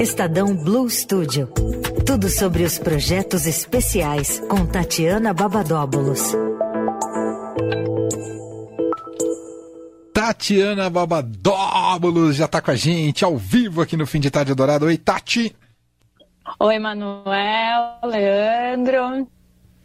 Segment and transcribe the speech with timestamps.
[0.00, 1.48] Estadão Blue Studio.
[2.06, 6.32] Tudo sobre os projetos especiais com Tatiana Babadóbulos.
[10.12, 14.86] Tatiana Babadóbulos já está com a gente ao vivo aqui no Fim de Tarde Dourado.
[14.86, 15.54] Oi, Tati.
[16.58, 19.28] Oi, Manuel, Leandro.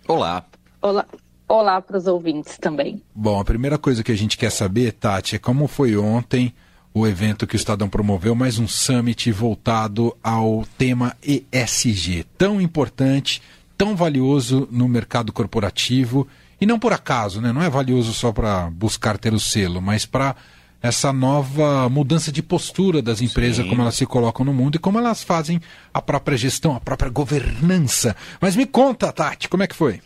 [0.07, 0.45] Olá.
[0.81, 1.05] Olá.
[1.49, 3.01] Olá para os ouvintes também.
[3.13, 6.53] Bom, a primeira coisa que a gente quer saber, Tati, é como foi ontem
[6.97, 13.39] o evento que o Estadão promoveu, mais um summit voltado ao tema ESG, tão importante,
[13.77, 16.27] tão valioso no mercado corporativo
[16.59, 17.53] e não por acaso, né?
[17.53, 20.35] Não é valioso só para buscar ter o selo, mas para
[20.81, 23.69] essa nova mudança de postura das empresas, Sim.
[23.69, 25.61] como elas se colocam no mundo e como elas fazem
[25.93, 28.15] a própria gestão, a própria governança.
[28.41, 30.01] Mas me conta, Tati, como é que foi?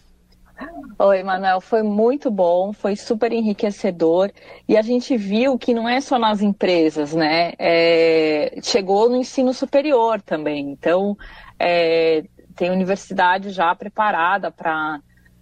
[1.00, 4.32] Oi, Manuel, foi muito bom, foi super enriquecedor
[4.68, 7.54] e a gente viu que não é só nas empresas, né?
[7.58, 10.70] É, chegou no ensino superior também.
[10.70, 11.18] Então,
[11.58, 12.24] é,
[12.56, 15.00] tem universidade já preparada para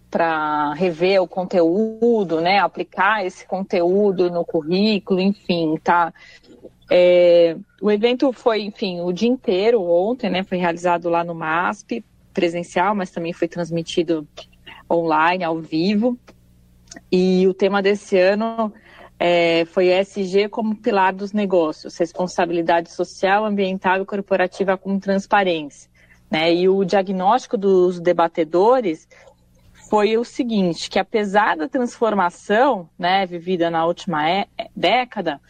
[0.10, 6.12] para rever o conteúdo, né, aplicar esse conteúdo no currículo, enfim, tá.
[6.90, 12.04] É, o evento foi, enfim, o dia inteiro ontem, né, foi realizado lá no MASP,
[12.34, 14.28] presencial, mas também foi transmitido
[14.90, 16.18] online, ao vivo.
[17.12, 18.74] E o tema desse ano
[19.20, 25.90] é, foi ESG como pilar dos negócios, responsabilidade social, ambiental e corporativa com transparência.
[26.32, 26.54] Né?
[26.54, 29.08] E o diagnóstico dos debatedores
[29.90, 35.42] foi o seguinte, que apesar da transformação né, vivida na última é, década,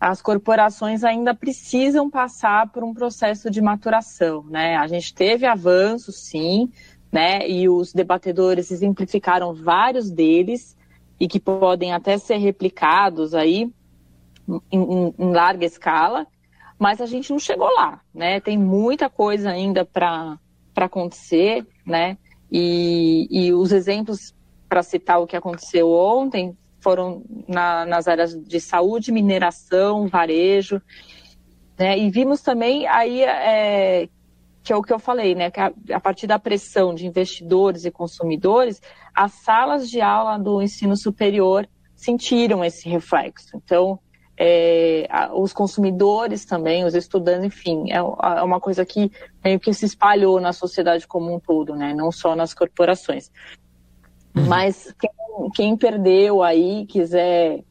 [0.00, 4.42] as corporações ainda precisam passar por um processo de maturação.
[4.50, 4.74] Né?
[4.76, 6.72] A gente teve avanços, sim,
[7.12, 10.76] né, e os debatedores exemplificaram vários deles
[11.20, 13.70] e que podem até ser replicados aí
[14.48, 16.26] em, em, em larga escala,
[16.78, 18.40] mas a gente não chegou lá, né?
[18.40, 20.38] Tem muita coisa ainda para
[20.74, 22.18] acontecer, né?
[22.50, 24.34] E, e os exemplos,
[24.68, 30.82] para citar o que aconteceu ontem, foram na, nas áreas de saúde, mineração, varejo.
[31.78, 31.98] Né?
[31.98, 34.08] E vimos também aí, é,
[34.62, 35.50] que é o que eu falei, né?
[35.50, 38.80] Que a, a, partir da pressão de investidores e consumidores,
[39.14, 43.56] as salas de aula do ensino superior sentiram esse reflexo.
[43.56, 43.98] Então,
[44.36, 49.10] é, os consumidores também, os estudantes, enfim, é, é, uma coisa que
[49.44, 51.92] meio que se espalhou na sociedade como um todo, né?
[51.94, 53.30] Não só nas corporações.
[54.34, 54.46] Uhum.
[54.46, 55.10] Mas quem,
[55.54, 57.62] quem, perdeu aí, quiser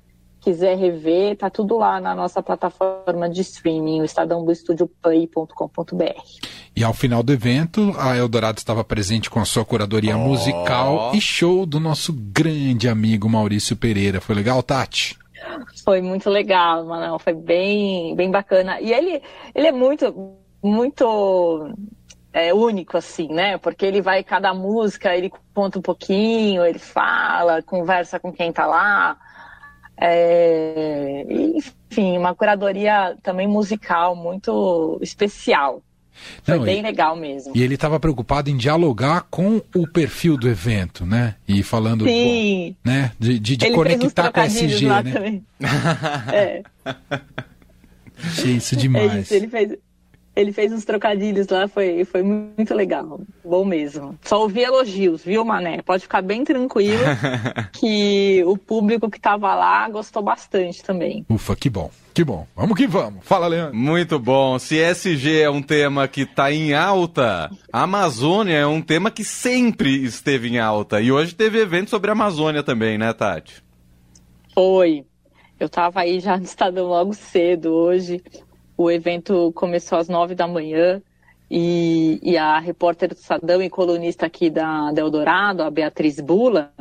[0.41, 6.21] quiser rever, tá tudo lá na nossa plataforma de streaming, o estadãodoestudioplay.com.br.
[6.75, 10.19] E ao final do evento, a Eldorado estava presente com a sua curadoria oh.
[10.19, 14.19] musical e show do nosso grande amigo Maurício Pereira.
[14.19, 15.21] Foi legal, Tati?
[15.83, 17.19] Foi muito legal, Manuel.
[17.19, 18.81] Foi bem, bem bacana.
[18.81, 19.21] E ele,
[19.53, 21.71] ele é muito, muito
[22.33, 23.57] é, único, assim, né?
[23.57, 28.65] Porque ele vai, cada música, ele conta um pouquinho, ele fala, conversa com quem tá
[28.65, 29.17] lá.
[30.03, 35.83] É, enfim, uma curadoria também musical muito especial.
[36.43, 37.53] Foi Não, bem e, legal mesmo.
[37.55, 41.35] E ele estava preocupado em dialogar com o perfil do evento, né?
[41.47, 42.75] E falando Sim.
[42.83, 43.11] Bom, né?
[43.19, 45.41] de, de, de conectar com a SG, né?
[46.33, 46.63] é.
[48.23, 49.13] Achei isso demais.
[49.13, 49.77] É isso, ele fez,
[50.35, 53.19] ele fez uns trocadilhos lá, foi, foi muito legal.
[53.43, 54.17] Bom mesmo.
[54.23, 55.81] Só ouvi elogios, viu, Mané?
[55.81, 57.03] Pode ficar bem tranquilo
[57.73, 61.25] que o público que estava lá gostou bastante também.
[61.29, 61.91] Ufa, que bom.
[62.13, 62.45] Que bom.
[62.55, 63.23] Vamos que vamos.
[63.25, 63.75] Fala, Leandro.
[63.75, 64.59] Muito bom.
[64.59, 69.23] Se SG é um tema que está em alta, a Amazônia é um tema que
[69.23, 71.01] sempre esteve em alta.
[71.01, 73.63] E hoje teve evento sobre a Amazônia também, né, Tati?
[74.53, 75.05] Foi.
[75.59, 78.21] Eu estava aí já no Estadão logo cedo hoje.
[78.81, 80.99] O evento começou às nove da manhã.
[81.51, 86.73] E, e a repórter do Estadão e colunista aqui da, da Eldorado, a Beatriz Bula,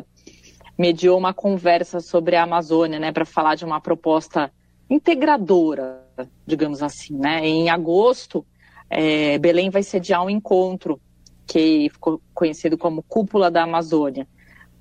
[0.79, 4.51] mediou uma conversa sobre a Amazônia, né, para falar de uma proposta
[4.89, 6.03] integradora,
[6.47, 7.19] digamos assim.
[7.19, 7.47] Né?
[7.47, 8.47] Em agosto,
[8.89, 10.99] é, Belém vai sediar um encontro
[11.47, 14.27] que ficou conhecido como Cúpula da Amazônia,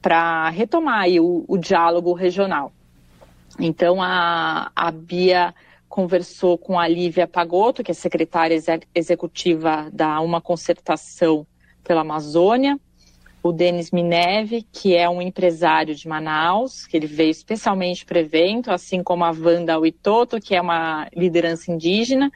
[0.01, 2.71] para retomar o, o, diálogo regional.
[3.59, 5.53] Então, a, a Bia
[5.99, 8.57] conversou com a Lívia Pagotto, que é secretária
[8.95, 11.45] executiva da Uma Concertação
[11.83, 12.79] pela Amazônia,
[13.43, 18.21] o Denis Mineve, que é um empresário de Manaus, que ele veio especialmente para o
[18.21, 22.31] evento, assim como a Wanda Witoto, que é uma liderança indígena.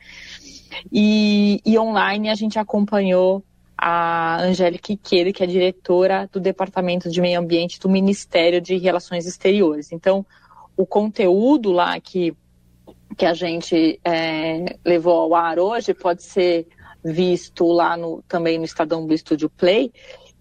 [0.91, 3.45] E, e online a gente acompanhou
[3.77, 9.25] a Angélica Iqueira, que é diretora do Departamento de Meio Ambiente do Ministério de Relações
[9.25, 9.93] Exteriores.
[9.93, 10.25] Então,
[10.75, 12.35] o conteúdo lá que
[13.13, 16.67] que a gente é, levou ao ar hoje pode ser
[17.03, 19.91] visto lá no, também no Estadão do Estúdio Play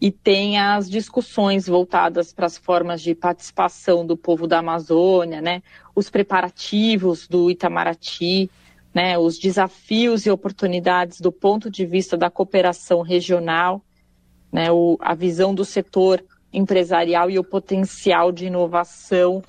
[0.01, 5.63] e tem as discussões voltadas para as formas de participação do povo da Amazônia, né?
[5.95, 8.51] Os preparativos do Itamaraty,
[8.93, 9.17] né?
[9.17, 13.81] Os desafios e oportunidades do ponto de vista da cooperação regional,
[14.51, 14.73] né?
[14.73, 19.41] O, a visão do setor empresarial e o potencial de inovação,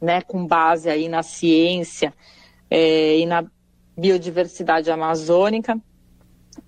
[0.00, 0.22] né?
[0.22, 2.14] Com base aí na ciência
[2.70, 3.44] é, e na
[3.96, 5.80] biodiversidade amazônica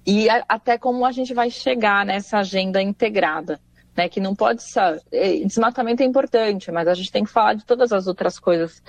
[0.07, 3.61] e a, até como a gente vai chegar nessa agenda integrada.
[3.97, 5.03] Né, que não pode ser.
[5.11, 8.81] É, desmatamento é importante, mas a gente tem que falar de todas as outras coisas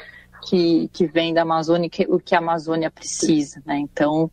[0.47, 3.61] que, que vêm da Amazônia, que, o que a Amazônia precisa.
[3.65, 3.79] Né?
[3.79, 4.29] Então,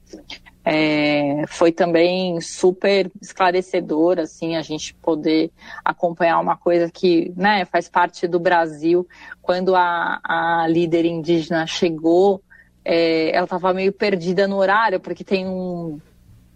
[0.64, 5.50] é, foi também super esclarecedor, assim, a gente poder
[5.82, 9.08] acompanhar uma coisa que né, faz parte do Brasil.
[9.40, 12.42] Quando a, a líder indígena chegou,
[12.90, 16.00] é, ela estava meio perdida no horário, porque tem um,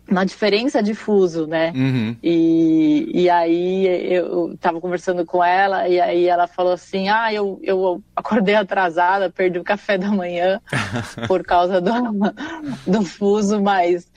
[0.08, 1.74] uma diferença de fuso, né?
[1.76, 2.16] Uhum.
[2.22, 7.60] E, e aí eu tava conversando com ela e aí ela falou assim, ah, eu,
[7.62, 10.58] eu acordei atrasada, perdi o café da manhã
[11.28, 11.92] por causa do,
[12.86, 14.10] do fuso, mas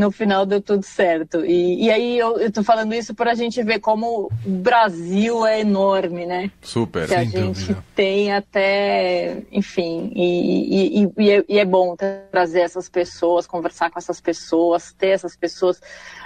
[0.00, 1.44] no final deu tudo certo.
[1.44, 5.46] E, e aí eu, eu tô falando isso para a gente ver como o Brasil
[5.46, 6.50] é enorme, né?
[6.62, 7.06] Super.
[7.06, 7.84] Que a gente dúvida.
[7.94, 11.94] tem até, enfim, e, e, e, é, e, é, bom
[12.30, 15.80] trazer essas pessoas, conversar com essas pessoas, ter essas pessoas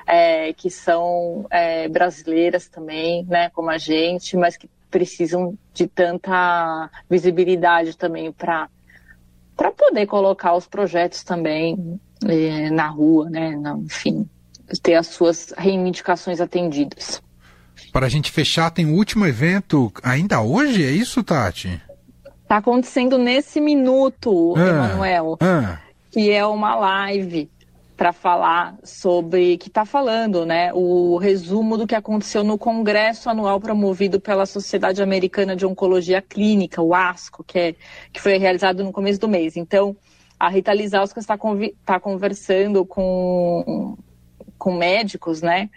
[0.07, 6.89] é, que são é, brasileiras também, né, como a gente, mas que precisam de tanta
[7.11, 8.69] visibilidade também para
[9.57, 13.55] para poder colocar os projetos também é, na rua, né?
[13.85, 14.29] enfim,
[14.83, 17.23] ter as suas reivindicações atendidas.
[17.93, 21.81] Para a gente fechar, tem o último evento ainda hoje, é isso, Tati?
[22.43, 25.79] Está acontecendo nesse minuto, ah, Emanuel, ah.
[26.11, 27.51] que é uma live
[27.97, 33.61] para falar sobre que está falando, né, o resumo do que aconteceu no congresso anual
[33.61, 37.75] promovido pela Sociedade Americana de Oncologia Clínica, o ASCO, que, é,
[38.13, 39.57] que foi realizado no começo do mês.
[39.57, 39.97] Então,
[40.39, 41.39] a Rita Lizauskas está
[41.85, 43.97] tá conversando com,
[44.59, 45.71] com médicos, né,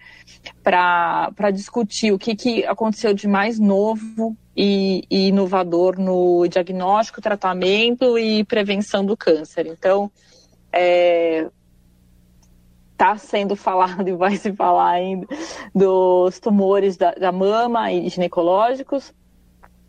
[0.63, 8.17] para discutir o que, que aconteceu de mais novo e, e, inovador no diagnóstico, tratamento
[8.17, 9.67] e prevenção do câncer.
[9.67, 10.11] Então,
[10.73, 11.47] é,
[12.97, 15.27] está sendo falado e vai se falar ainda
[15.73, 19.13] dos tumores da, da mama e ginecológicos,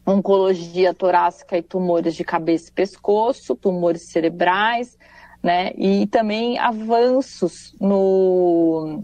[0.06, 4.98] oncologia torácica e tumores de cabeça e pescoço, tumores cerebrais,
[5.42, 5.72] né?
[5.76, 9.02] E também avanços no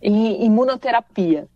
[0.00, 1.48] em imunoterapia,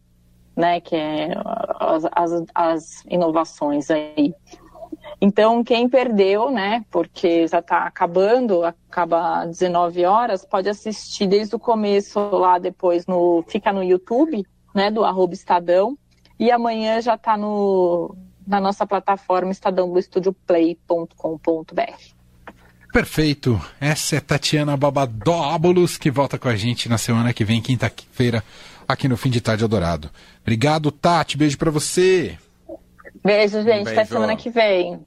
[0.56, 0.80] né?
[0.80, 1.34] Que é
[1.78, 4.34] as, as, as inovações aí.
[5.20, 11.58] Então, quem perdeu, né, porque já está acabando, acaba 19 horas, pode assistir desde o
[11.58, 15.98] começo lá depois no fica no YouTube, né, do arroba Estadão,
[16.38, 18.14] e amanhã já está no
[18.46, 22.18] na nossa plataforma estadãodoestudioplay.com.br.
[22.90, 23.60] Perfeito.
[23.78, 28.42] Essa é Tatiana Babadóbulos, que volta com a gente na semana que vem, quinta-feira,
[28.86, 30.10] aqui no Fim de Tarde Eldorado.
[30.40, 31.36] Obrigado, Tati.
[31.36, 32.38] Beijo para você.
[33.22, 33.88] Beijo, gente.
[33.88, 35.04] Um Até semana que vem.